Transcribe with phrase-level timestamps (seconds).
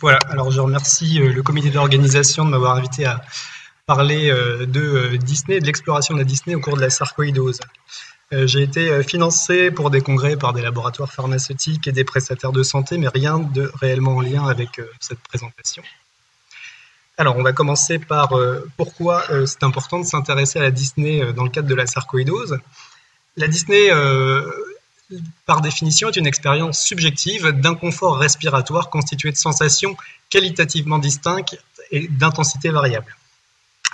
[0.00, 3.20] Voilà, alors je remercie euh, le comité d'organisation de m'avoir invité à
[3.84, 7.60] parler euh, de euh, Disney, de l'exploration de la Disney au cours de la sarcoïdose.
[8.30, 12.98] J'ai été financé pour des congrès par des laboratoires pharmaceutiques et des prestataires de santé,
[12.98, 15.82] mais rien de réellement en lien avec cette présentation.
[17.16, 18.34] Alors, on va commencer par
[18.76, 22.58] pourquoi c'est important de s'intéresser à la Disney dans le cadre de la sarcoïdose.
[23.38, 23.90] La Disney
[25.46, 29.96] par définition, est une expérience subjective d'inconfort respiratoire constitué de sensations
[30.30, 31.58] qualitativement distinctes
[31.90, 33.16] et d'intensité variable.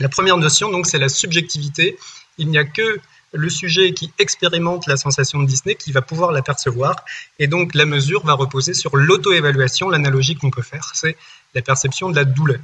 [0.01, 1.97] La première notion, donc, c'est la subjectivité.
[2.39, 3.01] Il n'y a que
[3.33, 6.97] le sujet qui expérimente la sensation de Disney qui va pouvoir la percevoir.
[7.39, 9.89] Et donc, la mesure va reposer sur l'auto-évaluation.
[9.89, 11.17] L'analogie qu'on peut faire, c'est
[11.55, 12.61] la perception de la douleur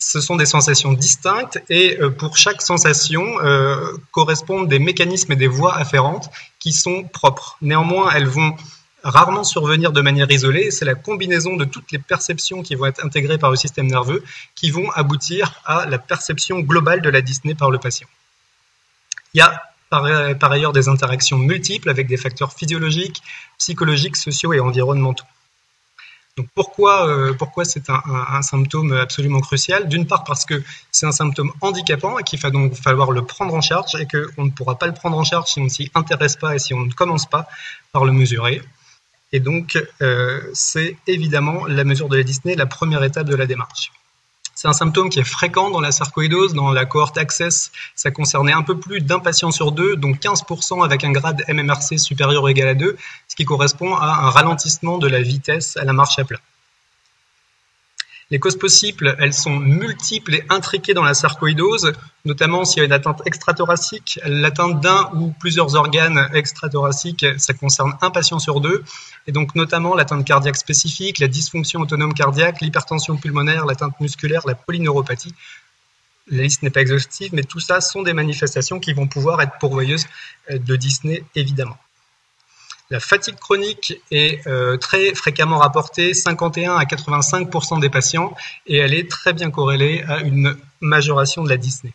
[0.00, 3.76] ce sont des sensations distinctes et euh, pour chaque sensation euh,
[4.12, 7.58] correspondent des mécanismes et des voies afférentes qui sont propres.
[7.60, 8.56] Néanmoins, elles vont
[9.04, 10.70] rarement survenir de manière isolée.
[10.70, 14.24] C'est la combinaison de toutes les perceptions qui vont être intégrées par le système nerveux
[14.54, 18.08] qui vont aboutir à la perception globale de la Disney par le patient.
[19.34, 23.22] Il y a par ailleurs des interactions multiples avec des facteurs physiologiques,
[23.58, 25.24] psychologiques, sociaux et environnementaux
[26.54, 29.88] pourquoi, euh, pourquoi c'est un, symptôme absolument crucial?
[29.88, 33.54] D'une part parce que c'est un symptôme handicapant et qu'il va donc falloir le prendre
[33.54, 35.90] en charge et qu'on ne pourra pas le prendre en charge si on ne s'y
[35.94, 37.48] intéresse pas et si on ne commence pas
[37.92, 38.62] par le mesurer.
[39.32, 43.46] Et donc euh, c'est évidemment la mesure de la Disney la première étape de la
[43.46, 43.92] démarche.
[44.54, 46.54] C'est un symptôme qui est fréquent dans la sarcoïdose.
[46.54, 50.84] Dans la cohorte Access, ça concernait un peu plus d'un patient sur deux, donc 15%
[50.84, 52.96] avec un grade MMRC supérieur ou égal à 2,
[53.28, 56.38] ce qui correspond à un ralentissement de la vitesse à la marche à plat.
[58.32, 61.92] Les causes possibles, elles sont multiples et intriquées dans la sarcoïdose,
[62.24, 64.20] notamment s'il y a une atteinte extrathoracique.
[64.24, 68.84] L'atteinte d'un ou plusieurs organes extrathoraciques, ça concerne un patient sur deux.
[69.26, 74.54] Et donc notamment l'atteinte cardiaque spécifique, la dysfonction autonome cardiaque, l'hypertension pulmonaire, l'atteinte musculaire, la
[74.54, 75.34] polyneuropathie.
[76.28, 79.58] La liste n'est pas exhaustive, mais tout ça sont des manifestations qui vont pouvoir être
[79.58, 80.06] pourvoyeuses
[80.48, 81.76] de Disney, évidemment.
[82.90, 88.34] La fatigue chronique est euh, très fréquemment rapportée, 51 à 85 des patients,
[88.66, 91.92] et elle est très bien corrélée à une majoration de la Disney.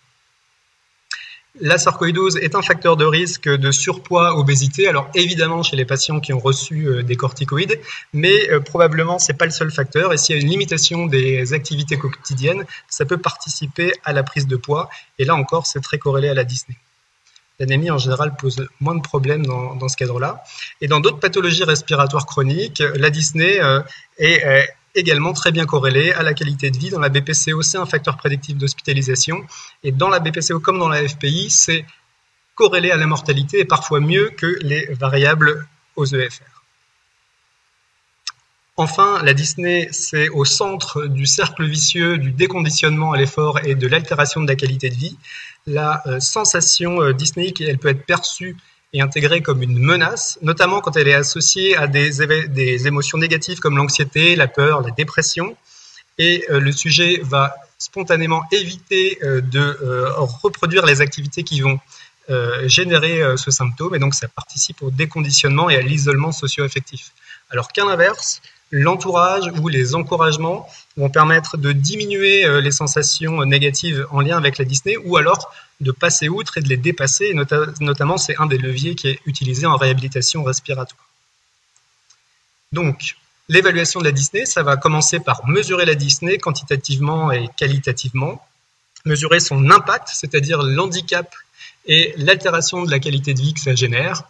[1.59, 4.87] La sarcoïdose est un facteur de risque de surpoids, obésité.
[4.87, 7.79] Alors évidemment chez les patients qui ont reçu euh, des corticoïdes,
[8.13, 10.13] mais euh, probablement c'est pas le seul facteur.
[10.13, 14.47] Et s'il y a une limitation des activités quotidiennes, ça peut participer à la prise
[14.47, 14.89] de poids.
[15.19, 16.77] Et là encore, c'est très corrélé à la Disney.
[17.59, 20.43] L'anémie en général pose moins de problèmes dans, ce cadre-là.
[20.81, 23.81] Et dans d'autres pathologies respiratoires chroniques, la dyspnée euh,
[24.17, 26.89] est également très bien corrélée à la qualité de vie.
[26.89, 29.45] Dans la BPCO, c'est un facteur prédictif d'hospitalisation.
[29.83, 31.85] Et dans la BPCO comme dans la FPI, c'est
[32.55, 36.43] corrélé à la mortalité et parfois mieux que les variables aux EFR.
[38.77, 43.87] Enfin, la dyspnée, c'est au centre du cercle vicieux du déconditionnement à l'effort et de
[43.87, 45.17] l'altération de la qualité de vie.
[45.67, 48.55] La euh, sensation euh, dyspnéique, elle peut être perçue
[48.93, 53.59] et intégrée comme une menace, notamment quand elle est associée à des, des émotions négatives
[53.59, 55.57] comme l'anxiété, la peur, la dépression.
[56.19, 59.77] Et euh, le sujet va spontanément éviter de
[60.15, 61.77] reproduire les activités qui vont
[62.63, 67.11] générer ce symptôme, et donc ça participe au déconditionnement et à l'isolement socio-affectif.
[67.49, 70.67] Alors qu'à l'inverse, l'entourage ou les encouragements
[70.97, 75.53] vont permettre de diminuer euh, les sensations négatives en lien avec la Disney ou alors
[75.81, 77.33] de passer outre et de les dépasser.
[77.79, 81.09] notamment, c'est un des leviers qui est utilisé en réhabilitation respiratoire.
[82.71, 83.15] Donc,
[83.49, 88.45] l'évaluation de la Disney, ça va commencer par mesurer la Disney quantitativement et qualitativement,
[89.05, 91.33] mesurer son impact, c'est-à-dire l'handicap
[91.85, 94.23] et l'altération de la qualité de vie que ça génère.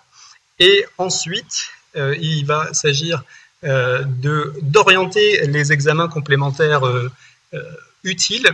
[0.60, 3.24] Et ensuite, euh, il va s'agir euh,
[3.66, 7.12] d'orienter les examens complémentaires euh,
[7.54, 7.64] euh,
[8.04, 8.50] utiles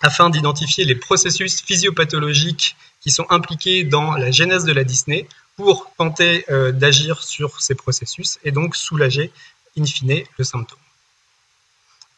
[0.00, 5.92] afin d'identifier les processus physiopathologiques qui sont impliqués dans la genèse de la Disney pour
[5.96, 9.30] tenter d'agir sur ces processus et donc soulager
[9.78, 10.78] in fine le symptôme.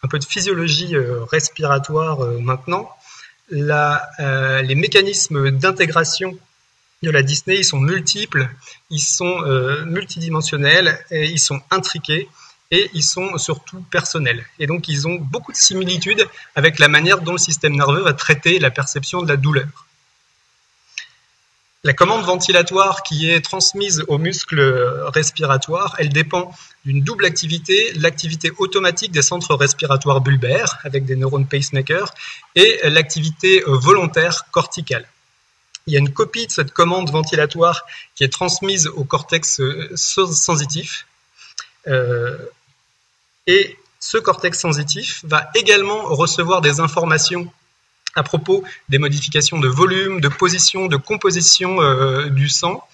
[0.03, 0.95] Un peu de physiologie
[1.31, 2.89] respiratoire maintenant.
[3.51, 6.39] les mécanismes d'intégration
[7.05, 8.49] de la Disney, ils sont multiples,
[8.91, 12.29] ils sont euh, multidimensionnels, et ils sont intriqués
[12.71, 14.45] et ils sont surtout personnels.
[14.59, 18.15] Et donc ils ont beaucoup de similitudes avec la manière dont le système nerveux va
[18.15, 19.87] traiter la perception de la douleur.
[21.85, 24.63] La commande ventilatoire qui est transmise aux muscles
[25.15, 26.51] respiratoires, elle dépend
[26.87, 32.15] d'une double activité, l'activité automatique des centres respiratoires bulbaires avec des neurones pacemakers
[32.55, 35.07] et l'activité volontaire corticale
[35.87, 37.85] il y a une copie de cette commande ventilatoire
[38.15, 41.07] qui est transmise au cortex euh, sensitif.
[41.87, 42.39] Euh,
[43.47, 47.53] et ce cortex sensitif va également recevoir des informations
[48.17, 52.87] à propos des modifications de volume, de position, de composition euh, du sang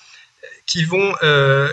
[0.67, 1.17] qui vont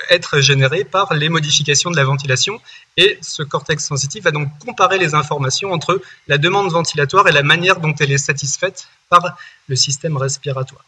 [0.10, 2.60] être générées par les modifications de la ventilation.
[2.96, 7.44] Et ce cortex sensitif va donc comparer les informations entre la demande ventilatoire et la
[7.44, 9.38] manière dont elle est satisfaite par
[9.68, 10.84] le système respiratoire.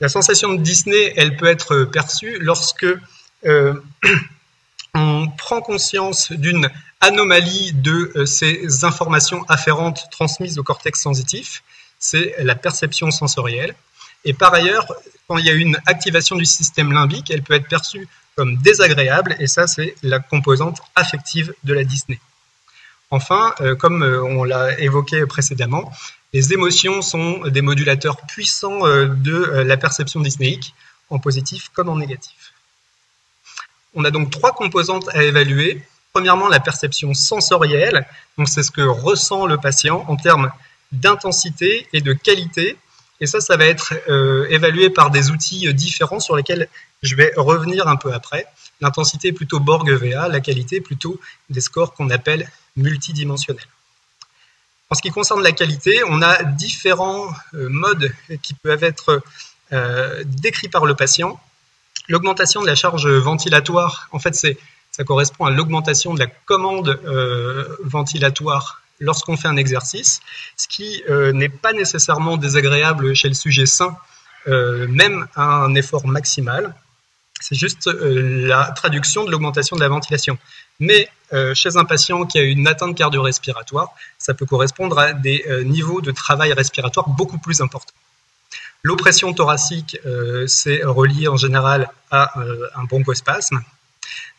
[0.00, 2.86] La sensation de Disney, elle peut être perçue lorsque
[3.44, 3.74] euh,
[4.94, 6.70] on prend conscience d'une
[7.00, 11.62] anomalie de euh, ces informations afférentes transmises au cortex sensitif,
[11.98, 13.74] c'est la perception sensorielle.
[14.24, 14.86] Et par ailleurs,
[15.28, 19.36] quand il y a une activation du système limbique, elle peut être perçue comme désagréable,
[19.38, 22.18] et ça, c'est la composante affective de la Disney.
[23.10, 25.92] Enfin, euh, comme euh, on l'a évoqué précédemment,
[26.32, 30.74] les émotions sont des modulateurs puissants de la perception disnéique,
[31.08, 32.52] en positif comme en négatif.
[33.94, 35.82] On a donc trois composantes à évaluer.
[36.12, 38.06] Premièrement, la perception sensorielle,
[38.38, 40.52] donc c'est ce que ressent le patient en termes
[40.92, 42.76] d'intensité et de qualité.
[43.20, 46.68] Et ça, ça va être euh, évalué par des outils différents sur lesquels
[47.02, 48.46] je vais revenir un peu après.
[48.80, 51.20] L'intensité plutôt Borg-VA, la qualité plutôt
[51.50, 52.48] des scores qu'on appelle
[52.80, 53.66] multidimensionnels.
[54.90, 58.12] En ce qui concerne la qualité, on a différents euh, modes
[58.42, 59.22] qui peuvent être
[59.72, 61.40] euh, décrits par le patient.
[62.08, 67.76] L'augmentation de la charge ventilatoire, en fait, ça correspond à l'augmentation de la commande euh,
[67.84, 70.20] ventilatoire lorsqu'on fait un exercice,
[70.58, 73.96] ce qui n'est pas nécessairement désagréable chez le sujet sain,
[74.46, 76.74] même à un effort maximal.
[77.40, 80.38] C'est juste la traduction de l'augmentation de la ventilation.
[80.78, 81.08] Mais
[81.54, 86.10] chez un patient qui a une atteinte cardio-respiratoire, ça peut correspondre à des niveaux de
[86.10, 87.94] travail respiratoire beaucoup plus importants.
[88.82, 93.60] L'oppression thoracique, euh, c'est relié en général à euh, un bronchospasme.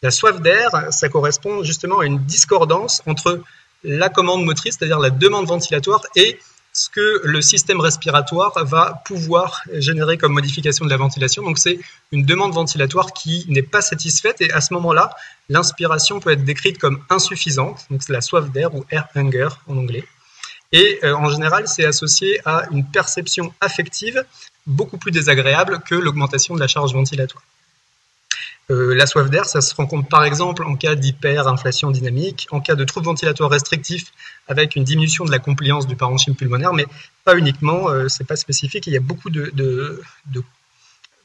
[0.02, 3.42] La soif d'air, ça correspond justement à une discordance entre
[3.84, 6.40] la commande motrice, c'est-à-dire la demande ventilatoire, et
[6.74, 11.44] ce que le système respiratoire va pouvoir générer comme modification de la ventilation.
[11.44, 11.80] Donc c'est
[12.12, 15.10] une demande ventilatoire qui n'est pas satisfaite et à ce moment-là,
[15.50, 17.86] l'inspiration peut être décrite comme insuffisante.
[17.90, 20.06] Donc c'est la soif d'air ou air hunger en anglais.
[20.72, 24.24] Et euh, en général, c'est associé à une perception affective
[24.66, 27.44] beaucoup plus désagréable que l'augmentation de la charge ventilatoire.
[28.72, 32.76] Euh, la soif d'air, ça se rencontre par exemple en cas d'hyperinflation dynamique, en cas
[32.76, 34.14] de troubles ventilatoires restrictifs
[34.48, 36.86] avec une diminution de la compliance du parenchyme pulmonaire, mais
[37.26, 38.88] pas uniquement, euh, c'est pas spécifique.
[38.88, 40.02] Il y a beaucoup de,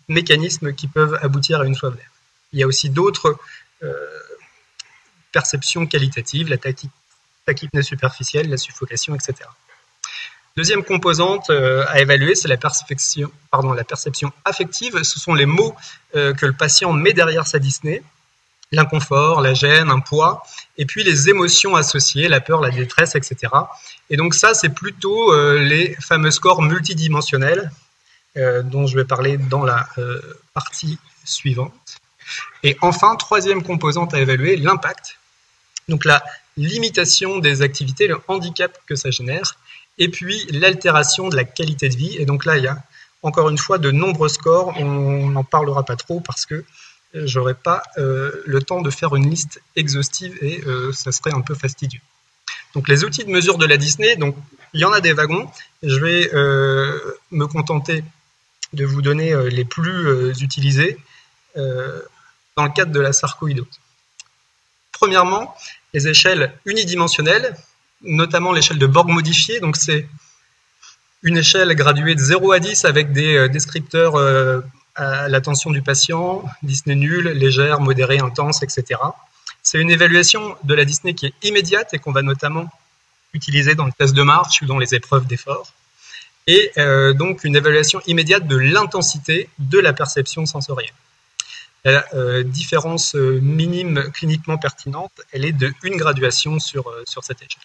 [0.09, 2.11] mécanismes qui peuvent aboutir à une soif d'air.
[2.53, 3.39] Il y a aussi d'autres
[5.33, 9.49] perceptions qualitatives, la tachypnée superficielle, la suffocation, etc.
[10.57, 13.31] Deuxième composante euh, à évaluer, c'est la perception,
[14.47, 15.03] affective.
[15.03, 15.75] Ce sont les mots
[16.15, 18.03] euh, que le patient met derrière sa dyspnée,
[18.73, 20.43] l'inconfort, la gêne, un poids,
[20.79, 23.53] et puis les émotions associées, la peur, la détresse, etc.
[24.09, 27.71] Et donc ça, c'est plutôt euh, les fameux scores multidimensionnels
[28.65, 29.89] dont je vais parler dans la
[30.53, 31.73] partie suivante.
[32.63, 35.19] Et enfin, troisième composante à évaluer, l'impact.
[35.89, 36.23] Donc la
[36.59, 39.57] limitation des activités, le handicap que ça génère,
[39.99, 42.17] et puis l'altération de la qualité de vie.
[42.19, 42.79] Et donc là, il y a
[43.23, 44.75] encore une fois de nombreux scores.
[44.79, 46.65] On n'en parlera pas trop parce que
[47.15, 51.33] euh, j'aurais pas euh, le temps de faire une liste exhaustive et euh, ça serait
[51.33, 52.01] un peu fastidieux.
[52.75, 54.37] Donc les outils de mesure de la Disney, donc
[54.75, 55.51] il y en a des wagons.
[55.83, 56.31] Je vais
[57.31, 58.05] me contenter
[58.75, 60.99] de vous donner les plus utilisés
[61.55, 63.81] dans le cadre de la sarcoïdose.
[64.93, 65.55] Premièrement,
[65.95, 67.57] les échelles unidimensionnelles,
[68.03, 69.61] notamment l'échelle de Borg modifiée.
[69.61, 70.09] Donc c'est
[71.23, 74.61] une échelle graduée de 0 à 10 avec des euh, descripteurs euh,
[74.95, 79.01] à l'attention du patient, Disney nul, légère, modérée, intense, etc.
[79.63, 82.71] C'est une évaluation de la Disney qui est immédiate et qu'on va notamment
[83.35, 85.73] utiliser dans le test de marche ou dans les épreuves d'effort.
[86.47, 90.95] Et euh, donc une évaluation immédiate de l'intensité de la perception sensorielle.
[91.85, 97.63] La différence minime cliniquement pertinente, elle est de une graduation sur, sur cette échelle.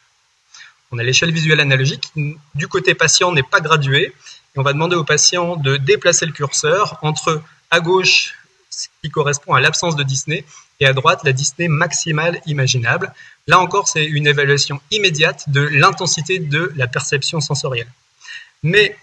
[0.92, 4.14] On a l'échelle visuelle analogique qui, du côté patient, n'est pas graduée.
[4.56, 8.36] Et on va demander au patient de déplacer le curseur entre à gauche,
[8.70, 10.44] ce qui correspond à l'absence de Disney,
[10.82, 13.14] et à droite, la Disney maximale imaginable.
[13.48, 17.92] Là encore, c'est une évaluation immédiate de l'intensité de la perception sensorielle.
[18.64, 18.98] Mais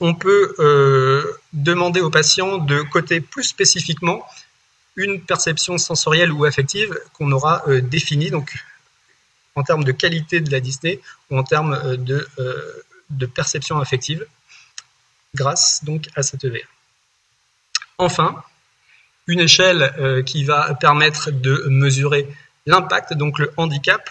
[0.00, 4.24] on peut euh, demander au patient de coter plus spécifiquement
[4.96, 8.52] une perception sensorielle ou affective qu'on aura euh, définie, donc
[9.54, 11.96] en termes de qualité de la Disney ou en termes euh,
[13.10, 14.26] de, perception affective,
[15.34, 16.58] grâce donc à cette EVA.
[17.98, 18.42] Enfin,
[19.26, 22.28] une échelle qui va permettre de mesurer
[22.66, 24.08] l'impact, donc le handicap,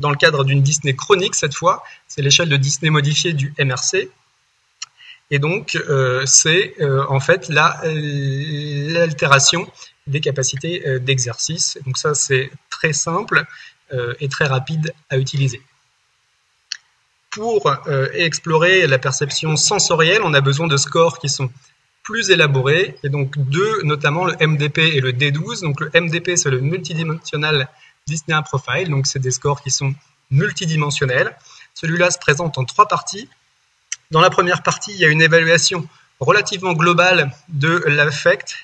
[0.00, 4.08] dans le cadre d'une Disney chronique cette fois, c'est l'échelle de Disney modifiée du MRC.
[5.30, 9.70] Et donc, euh, c'est euh, en fait l'altération
[10.06, 11.78] des capacités euh, d'exercice.
[11.84, 13.44] Donc ça, c'est très simple
[14.20, 15.62] et très rapide à utiliser.
[17.30, 17.72] Pour
[18.14, 21.50] explorer la perception sensorielle, on a besoin de scores qui sont
[22.02, 25.60] plus élaborés, et donc deux, notamment le MDP et le D12.
[25.60, 27.68] Donc le MDP, c'est le Multidimensional
[28.06, 29.94] Disney Profile, donc c'est des scores qui sont
[30.30, 31.36] multidimensionnels.
[31.74, 33.28] Celui-là se présente en trois parties.
[34.10, 35.86] Dans la première partie, il y a une évaluation
[36.18, 38.56] relativement globale de l'affect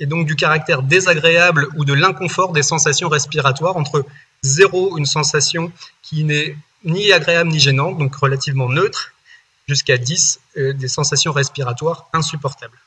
[0.00, 4.04] et donc du caractère désagréable ou de l'inconfort des sensations respiratoires entre
[4.44, 5.72] 0, une sensation
[6.02, 9.12] qui n'est ni agréable ni gênante, donc relativement neutre,
[9.66, 12.78] jusqu'à 10, euh, des sensations respiratoires insupportables.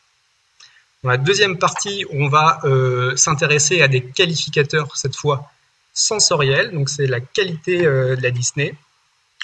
[1.03, 5.51] Dans la deuxième partie, on va euh, s'intéresser à des qualificateurs, cette fois
[5.93, 8.75] sensorielle, donc c'est la qualité euh, de la Disney.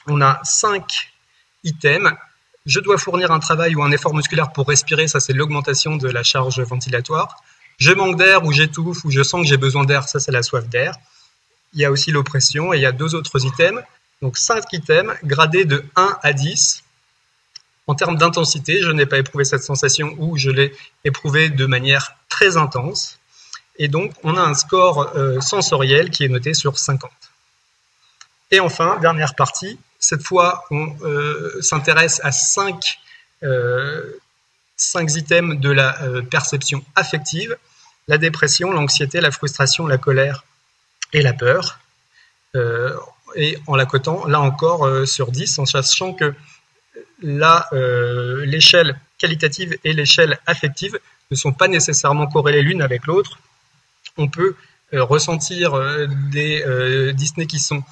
[0.07, 1.11] On a cinq
[1.63, 2.13] items.
[2.65, 6.09] Je dois fournir un travail ou un effort musculaire pour respirer, ça c'est l'augmentation de
[6.09, 7.41] la charge ventilatoire.
[7.79, 10.43] Je manque d'air ou j'étouffe ou je sens que j'ai besoin d'air, ça c'est la
[10.43, 10.95] soif d'air.
[11.73, 13.83] Il y a aussi l'oppression et il y a deux autres items.
[14.21, 16.83] Donc cinq items gradés de 1 à 10.
[17.87, 22.15] En termes d'intensité, je n'ai pas éprouvé cette sensation ou je l'ai éprouvé de manière
[22.29, 23.19] très intense.
[23.77, 27.11] Et donc, on a un score euh, sensoriel qui est noté sur 50.
[28.51, 32.99] Et enfin, dernière partie, cette fois, on euh, s'intéresse à 5,
[33.43, 34.13] euh,
[34.95, 35.97] items de la
[36.29, 37.57] perception affective,
[38.07, 40.45] la dépression, l'anxiété, la frustration, la colère
[41.13, 41.79] et la peur.
[43.35, 46.33] et en la cotant, là encore, sur 10, en sachant que
[47.21, 50.99] l'échelle qualitative et l'échelle affective
[51.31, 53.39] ne sont pas nécessairement corrélées l'une avec l'autre,
[54.17, 54.55] on peut
[54.93, 57.83] euh, ressentir euh, des euh, Disney qui sont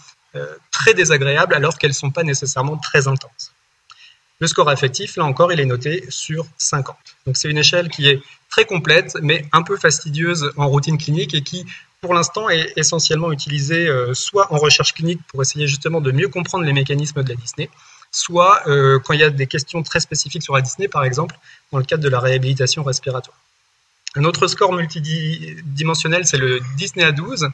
[0.72, 3.51] très désagréables alors qu'elles ne sont pas nécessairement très intenses.
[4.40, 6.96] Le score affectif, là encore, il est noté sur 50.
[7.25, 11.34] Donc c'est une échelle qui est très complète, mais un peu fastidieuse en routine clinique
[11.34, 11.66] et qui,
[12.01, 16.65] pour l'instant, est essentiellement utilisée soit en recherche clinique pour essayer justement de mieux comprendre
[16.65, 17.70] les mécanismes de la Disney,
[18.12, 18.63] soit
[19.03, 21.36] quand il y a des questions très spécifiques sur la Disney, par exemple,
[21.72, 23.38] dans le cadre de la réhabilitation respiratoire.
[24.15, 27.50] Un autre score multidimensionnel, c'est le Disney A12.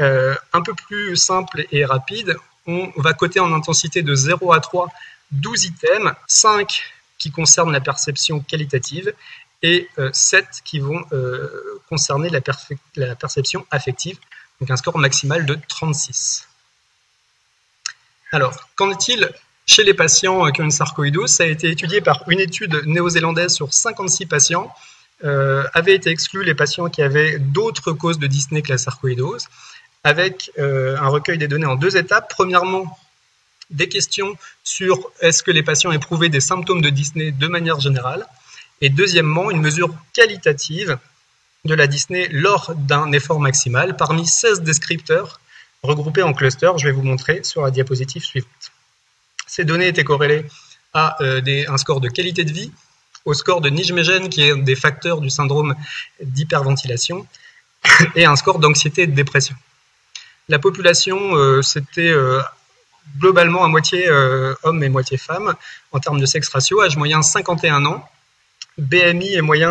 [0.00, 4.60] Euh, un peu plus simple et rapide, on va coter en intensité de 0 à
[4.60, 4.88] 3
[5.32, 6.82] 12 items, 5
[7.18, 9.12] qui concernent la perception qualitative
[9.62, 14.18] et 7 euh, qui vont euh, concerner la, perception affective,
[14.60, 16.48] donc un score maximal de 36.
[18.32, 19.30] Alors, qu'en est-il
[19.66, 21.30] chez les patients qui ont une sarcoïdose?
[21.30, 24.72] Ça a été étudié par une étude néo-zélandaise sur 56 patients
[25.24, 29.48] euh, avaient été exclus les patients qui avaient d'autres causes de dyspnée que la sarcoïdose,
[30.04, 32.30] avec euh, un recueil des données en deux étapes.
[32.30, 32.96] Premièrement,
[33.70, 38.26] des questions sur est-ce que les patients éprouvaient des symptômes de dyspnée de manière générale,
[38.80, 40.98] et deuxièmement, une mesure qualitative
[41.64, 45.40] de la dyspnée lors d'un effort maximal parmi 16 descripteurs
[45.82, 46.78] regroupés en clusters.
[46.78, 48.72] Je vais vous montrer sur la diapositive suivante.
[49.46, 50.44] Ces données étaient corrélées
[50.94, 52.72] à euh, un score de qualité de vie,
[53.24, 55.74] au score de Nijmegen, qui est un des facteurs du syndrome
[56.22, 57.26] d'hyperventilation,
[58.14, 59.54] et un score d'anxiété et de dépression.
[60.48, 62.40] La population, euh, c'était euh,
[63.18, 64.10] globalement à moitié
[64.62, 65.54] hommes et moitié femmes
[65.92, 68.06] en termes de sexe ratio, âge moyen 51 ans,
[68.78, 69.70] BMI est moyen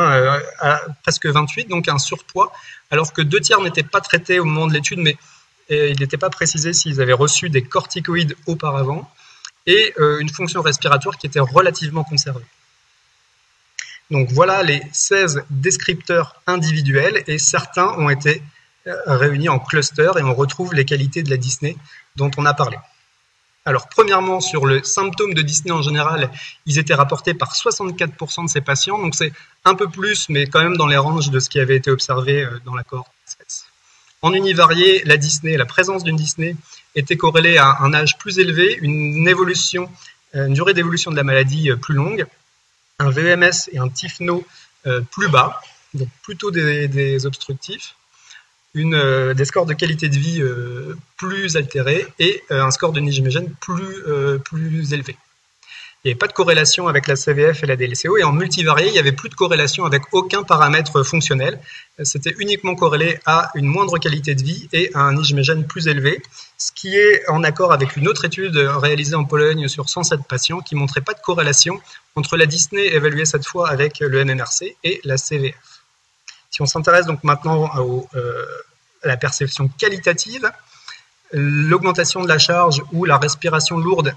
[0.60, 2.52] à presque 28, donc un surpoids,
[2.92, 5.18] alors que deux tiers n'étaient pas traités au moment de l'étude, mais
[5.70, 9.10] il n'était pas précisé s'ils avaient reçu des corticoïdes auparavant,
[9.66, 12.46] et une fonction respiratoire qui était relativement conservée.
[14.10, 18.42] Donc voilà les 16 descripteurs individuels et certains ont été
[18.88, 21.76] euh, réunis en cluster et on retrouve les qualités de la Disney
[22.16, 22.78] dont on a parlé.
[23.68, 26.32] Alors premièrement, sur le symptôme de Disney en général,
[26.66, 29.34] ils étaient rapportés par 64% de ces patients, donc c'est
[29.66, 32.46] un peu plus, mais quand même dans les ranges de ce qui avait été observé
[32.46, 33.12] euh, dans la cohorte.
[34.22, 36.56] En univarié, la Disney, la présence d'une Disney
[36.96, 39.92] était corrélée à un âge plus élevé, une évolution,
[40.34, 42.26] une durée d'évolution de la maladie euh, plus longue,
[43.00, 44.48] un VMS et un TIFNO
[44.86, 45.60] euh, plus bas,
[45.94, 47.96] donc plutôt des, obstructifs,
[48.78, 53.00] une, euh, des scores de qualité de vie euh, plus altérés et un score de
[53.00, 54.04] Nijmegen plus,
[54.46, 55.18] plus élevé.
[56.04, 58.88] Il n'y avait pas de corrélation avec la CVF et la DLCO, et en multivarié,
[58.88, 61.60] il n'y avait plus de corrélation avec aucun paramètre fonctionnel.
[62.04, 66.22] C'était uniquement corrélé à une moindre qualité de vie et à un Nijmegen plus élevé,
[66.58, 70.62] ce qui est en accord avec une autre étude réalisée en Pologne sur 107 patients
[70.62, 71.82] qui montrait pas de corrélation
[72.16, 75.77] entre la Disney évaluée cette fois avec le MMRC et la CVF.
[76.50, 77.70] Si on s'intéresse donc maintenant
[78.16, 78.46] euh,
[79.04, 80.50] la perception qualitative.
[81.34, 84.16] L'augmentation de la charge ou la respiration lourde,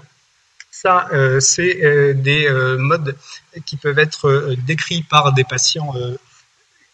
[0.71, 1.09] ça,
[1.41, 3.17] c'est des modes
[3.65, 5.93] qui peuvent être décrits par des patients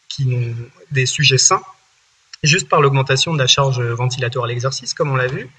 [0.09, 0.55] qui ont
[0.91, 1.61] des sujets sains,
[2.43, 5.49] juste par l'augmentation de la charge ventilatoire à l'exercice, comme on l'a vu.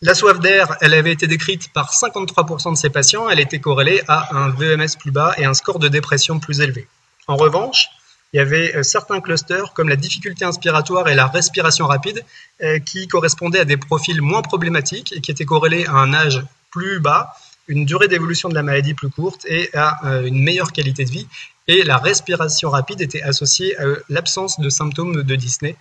[0.00, 4.02] La soif d'air, elle avait été décrite par 53% de ces patients, elle était corrélée
[4.08, 6.86] à un VMS plus bas et un score de dépression plus élevé.
[7.26, 7.88] En revanche,
[8.34, 12.24] il y avait euh, certains clusters comme la difficulté inspiratoire et la respiration rapide
[12.62, 16.42] euh, qui correspondaient à des profils moins problématiques et qui étaient corrélés à un âge
[16.72, 17.32] plus bas,
[17.68, 21.10] une durée d'évolution de la maladie plus courte et à euh, une meilleure qualité de
[21.10, 21.28] vie.
[21.68, 25.76] Et la respiration rapide était associée à l'absence de symptômes de Disney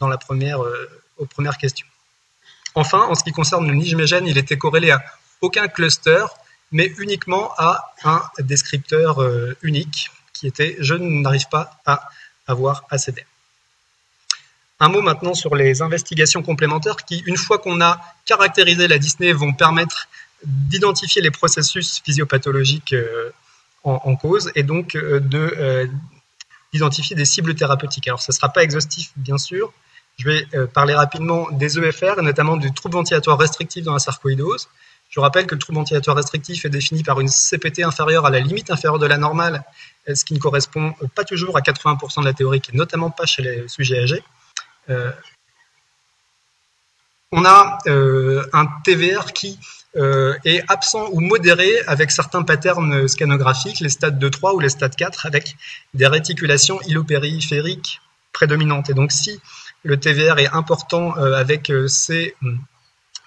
[0.00, 0.60] dans la première,
[1.18, 1.86] aux premières questions.
[2.74, 5.02] Enfin, en ce qui concerne le nijmegen, il était corrélé à
[5.40, 6.24] aucun cluster,
[6.72, 9.18] mais uniquement à un descripteur
[9.62, 12.08] unique, qui était je n'arrive pas à
[12.46, 13.24] avoir assez d'air.
[14.80, 19.32] Un mot maintenant sur les investigations complémentaires qui, une fois qu'on a caractérisé la Disney,
[19.32, 20.08] vont permettre
[20.44, 23.30] d'identifier les processus physiopathologiques euh,
[23.84, 25.86] en, cause et donc euh,
[26.72, 28.08] d'identifier des cibles thérapeutiques.
[28.08, 29.72] Alors, ce ne sera pas exhaustif, bien sûr,
[30.16, 34.68] je vais euh, parler rapidement des EFR, notamment du trouble ventilatoire restrictif dans la sarcoïdose.
[35.14, 38.40] Je rappelle que le trouble ventilatoire restrictif est défini par une CPT inférieure à la
[38.40, 39.62] limite inférieure de la normale,
[40.08, 43.24] euh, ce qui ne correspond pas toujours à 80% de la théorie, et notamment pas
[43.24, 44.24] chez les sujets âgés.
[44.90, 45.12] Euh,
[47.30, 49.58] on a un TVR qui
[49.96, 55.26] est absent ou modéré avec certains patterns scanographiques, les stades 2-3 ou les stades 4,
[55.26, 55.56] avec
[55.94, 58.00] des réticulations ilopériphériques
[58.32, 58.88] prédominantes.
[58.90, 59.40] Et donc si
[59.84, 62.34] le TVR est important euh, avec euh, ces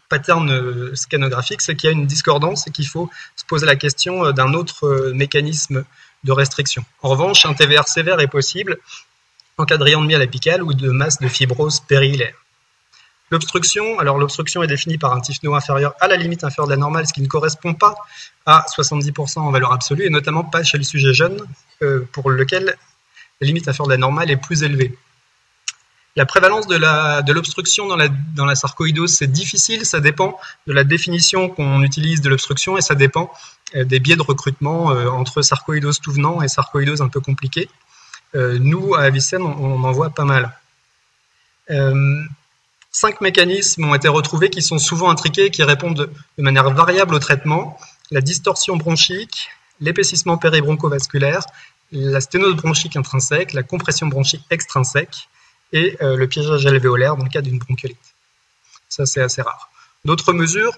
[0.10, 3.76] patterns euh, scanographiques, c'est qu'il y a une discordance et qu'il faut se poser la
[3.76, 5.84] question d'un autre mécanisme
[6.24, 6.84] de restriction.
[7.02, 8.78] En revanche, un TVR sévère est possible
[9.58, 12.36] en cas de rayon de miel apical ou de masse de fibrose périhilaire.
[13.32, 16.78] L'obstruction, alors l'obstruction est définie par un TIFNO inférieur à la limite inférieure de la
[16.78, 17.96] normale, ce qui ne correspond pas
[18.46, 21.42] à 70% en valeur absolue, et notamment pas chez le sujet jeune,
[22.14, 22.78] pour lequel
[23.42, 24.98] la limite inférieure de la normale est plus élevée.
[26.18, 31.84] La prévalence de l'obstruction dans, la, sarcoïdose, c'est difficile, ça dépend de la définition qu'on
[31.84, 33.32] utilise de l'obstruction et ça dépend
[33.76, 37.70] euh, des biais de recrutement euh, entre sarcoïdose tout venant et sarcoïdose un peu compliquée.
[38.34, 40.52] Euh, nous, à Avicenne, on, en voit pas mal.
[42.92, 47.20] cinq mécanismes ont été retrouvés qui sont souvent intriqués, qui répondent de manière variable au
[47.20, 47.78] traitement.
[48.10, 49.50] La distorsion bronchique,
[49.82, 51.44] l'épaississement péribroncovasculaire,
[51.92, 55.30] la sténose bronchique intrinsèque, la compression bronchique extrinsèque,
[55.74, 57.98] et euh, le piégeage alvéolaire dans le cas d'une bronchiolite.
[58.90, 59.70] Ça, c'est assez rare.
[60.06, 60.74] D'autres mesures,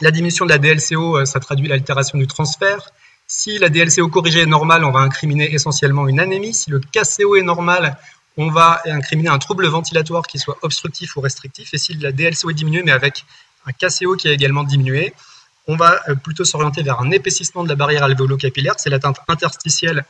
[0.00, 2.90] la diminution de la DLCO, euh, ça traduit l'altération du transfert.
[3.26, 6.52] Si la DLCO corrigée est normale, on va incriminer essentiellement une anémie.
[6.52, 7.96] Si le KCO est normal,
[8.36, 11.72] on va incriminer un trouble ventilatoire qui soit obstructif ou restrictif.
[11.74, 13.24] Et si la DLCO est diminuée, mais avec
[13.66, 15.14] un KCO qui est également diminué,
[15.66, 18.74] on va euh, plutôt s'orienter vers un épaississement de la barrière alvéolo-capillaire.
[18.78, 20.04] C'est l'atteinte interstitielle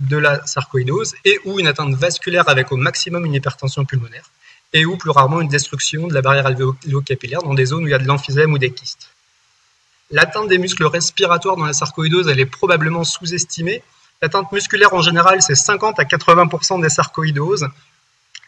[0.00, 4.30] de la sarcoïdose et ou une atteinte vasculaire avec au maximum une hypertension pulmonaire
[4.72, 7.90] et ou plus rarement une destruction de la barrière alvéolo-capillaire dans des zones où il
[7.90, 9.10] y a de l'emphysème ou des kystes.
[10.10, 13.82] L'atteinte des muscles respiratoires dans la sarcoïdose, elle est probablement sous-estimée.
[14.22, 17.68] L'atteinte musculaire en général, c'est 50 à 80% des sarcoïdoses.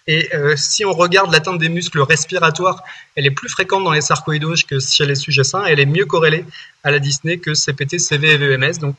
[0.08, 2.82] Et euh, si on regarde l'atteinte des muscles respiratoires,
[3.14, 5.64] elle est plus fréquente dans les sarcoïdoses que chez les sujets sains.
[5.64, 6.44] Elle est mieux corrélée
[6.82, 8.78] à la Disney que CPT, CV et VMS.
[8.80, 8.96] Donc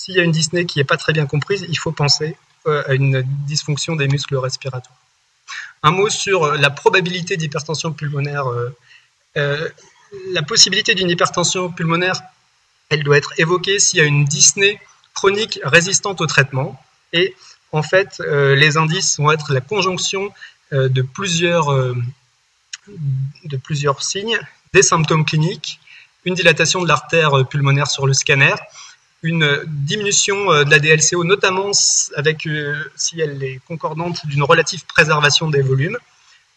[0.00, 2.34] s'il y a une Disney qui n'est pas très bien comprise, il faut penser
[2.66, 4.96] euh, à une dysfonction des muscles respiratoires.
[5.82, 8.46] Un mot sur euh, la probabilité d'hypertension pulmonaire.
[9.36, 9.68] Euh,
[10.32, 12.22] la possibilité d'une hypertension pulmonaire,
[12.88, 14.80] elle doit être évoquée s'il y a une Disney
[15.12, 16.82] chronique résistante au traitement.
[17.12, 17.36] Et
[17.72, 20.32] en fait, les indices vont être la conjonction
[20.72, 21.66] de, plusieurs,
[23.44, 24.40] de plusieurs signes,
[24.72, 25.78] des symptômes cliniques,
[26.24, 28.56] une dilatation de l'artère pulmonaire sur le scanner,
[29.22, 31.70] une diminution euh, de la DLCO, notamment
[32.16, 35.98] avec, euh, si elle est concordante, d'une relative préservation des volumes,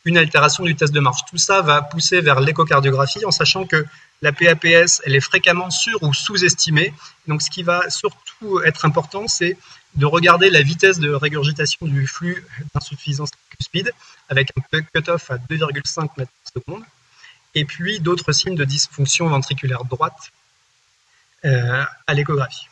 [0.05, 1.21] une altération du test de marche.
[1.29, 3.85] Tout ça va pousser vers l'échocardiographie en sachant que
[4.21, 6.93] la PAPS, elle est fréquemment sur- ou sous-estimée.
[7.27, 9.57] Donc, ce qui va surtout être important, c'est
[9.95, 13.91] de regarder la vitesse de régurgitation du flux d'insuffisance cuspide
[14.27, 16.83] avec un cut-off à 2,5 mètres par seconde.
[17.55, 20.31] Et puis, d'autres signes de dysfonction ventriculaire droite
[21.43, 22.67] à l'échographie.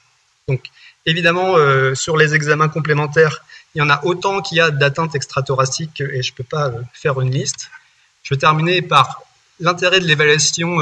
[0.47, 0.63] Donc,
[1.05, 5.15] évidemment, euh, sur les examens complémentaires, il y en a autant qu'il y a d'atteintes
[5.15, 7.69] extrathoraciques et je ne peux pas euh, faire une liste.
[8.23, 9.21] Je vais terminer par
[9.59, 10.79] l'intérêt de l'évaluation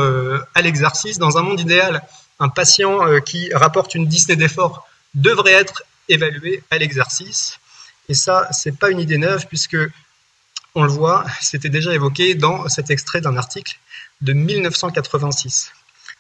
[0.55, 1.19] à l'exercice.
[1.19, 2.01] Dans un monde idéal,
[2.39, 7.59] un patient qui rapporte une dyspnée d'effort devrait être évalué à l'exercice.
[8.07, 9.77] Et ça, c'est pas une idée neuve puisque
[10.75, 13.77] on le voit, c'était déjà évoqué dans cet extrait d'un article
[14.21, 15.71] de 1986.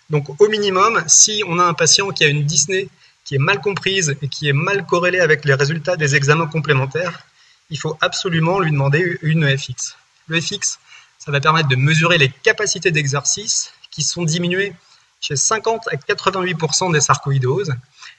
[0.09, 2.87] Donc au minimum, si on a un patient qui a une Disney
[3.23, 7.25] qui est mal comprise et qui est mal corrélée avec les résultats des examens complémentaires,
[7.69, 9.95] il faut absolument lui demander une EFX.
[10.27, 10.79] Le FX,
[11.19, 14.73] ça va permettre de mesurer les capacités d'exercice qui sont diminuées
[15.21, 17.73] chez 50 à 88% des sarcoïdoses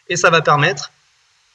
[0.09, 0.93] et ça va permettre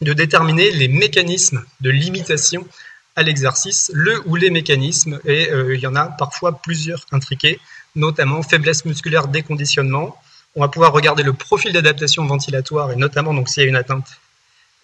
[0.02, 2.67] de déterminer les mécanismes de limitation
[3.15, 7.60] à l'exercice, le ou les mécanismes, et euh, il y en a parfois plusieurs intriqués,
[7.95, 10.17] notamment faiblesse musculaire, déconditionnement.
[10.56, 13.75] On va pouvoir regarder le profil d'adaptation ventilatoire, et notamment donc s'il y a une
[13.75, 14.08] atteinte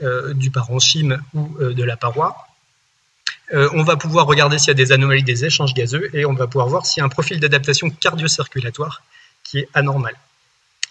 [0.02, 2.36] euh, du parenchyme ou euh, de la paroi.
[3.54, 6.48] on va pouvoir regarder s'il y a des anomalies des échanges gazeux, et on va
[6.48, 9.04] pouvoir voir s'il y a un profil d'adaptation cardio-circulatoire
[9.44, 10.16] qui est anormal.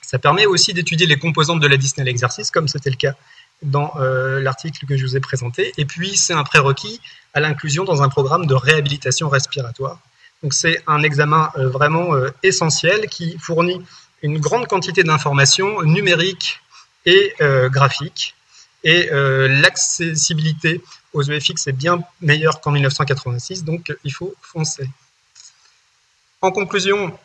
[0.02, 3.14] Ça permet aussi d'étudier les composantes de la dyspnée à l'exercice, comme c'était le cas
[3.62, 5.72] dans euh, l'article que je vous ai présenté.
[5.76, 7.00] Et puis, c'est un prérequis
[7.34, 9.98] à l'inclusion dans un programme de réhabilitation respiratoire.
[10.42, 13.82] Donc, c'est un examen euh, vraiment euh, essentiel qui fournit
[14.22, 16.60] une grande quantité d'informations numériques
[17.06, 17.32] et
[17.70, 18.34] graphiques.
[18.84, 20.82] Et l'accessibilité
[21.14, 24.86] aux EFX est bien meilleure qu'en 1986, donc il faut foncer.
[26.42, 27.18] En conclusion,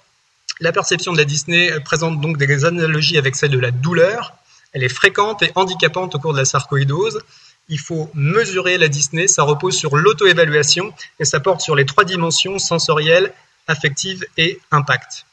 [0.62, 4.38] la perception de la Disney présente donc des analogies avec celle de la douleur,
[4.76, 7.22] elle est fréquente et handicapante au cours de la sarcoïdose.
[7.70, 12.04] Il faut mesurer la Disney, ça repose sur l'auto-évaluation et ça porte sur les trois
[12.04, 13.34] dimensions sensorielles,
[13.68, 15.26] affectives et impact.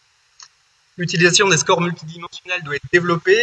[0.96, 3.40] L'utilisation des scores multidimensionnels doit être développée,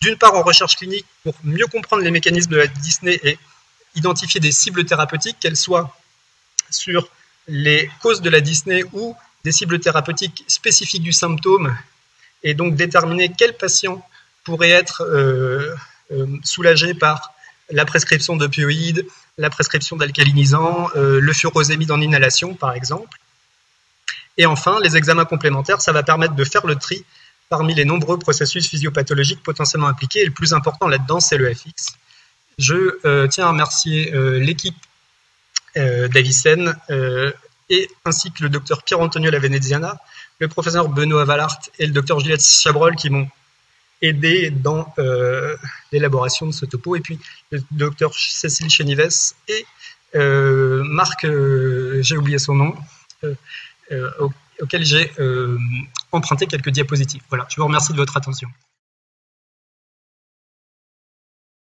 [0.00, 3.38] d'une part en recherche clinique pour mieux comprendre les mécanismes de la Disney et
[3.96, 5.98] identifier des cibles thérapeutiques, qu'elles soient
[6.70, 7.08] sur
[7.48, 11.76] les causes de la Disney ou des cibles thérapeutiques spécifiques du symptôme,
[12.44, 14.00] et donc déterminer quel patient
[14.48, 15.74] pourrait être euh,
[16.10, 17.34] euh, soulagé par
[17.68, 19.04] la prescription d'opioïdes,
[19.36, 23.18] la prescription d'alcalinisants, euh, le furosémide en inhalation par exemple.
[24.38, 27.04] Et enfin, les examens complémentaires, ça va permettre de faire le tri
[27.50, 30.20] parmi les nombreux processus physiopathologiques potentiellement impliqués.
[30.22, 31.88] Et le plus important là-dedans, c'est le FX.
[32.58, 34.76] Je tiens à remercier l'équipe
[35.74, 36.76] d'Avicenne
[37.68, 39.98] et ainsi que le docteur Pierre-Antonio Laveneziana,
[40.38, 43.28] le professeur Benoît Valart et le docteur Juliette Chabrol qui m'ont
[44.02, 45.56] aidé dans euh,
[45.92, 46.96] l'élaboration de ce topo.
[46.96, 47.18] Et puis
[47.50, 49.66] le docteur Cécile Chenives et
[50.14, 52.74] euh, Marc, euh, j'ai oublié son nom,
[54.60, 55.10] auquel j'ai
[56.12, 57.22] emprunté quelques diapositives.
[57.28, 58.48] Voilà, je vous remercie de votre attention.